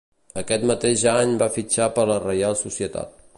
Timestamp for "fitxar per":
1.59-2.07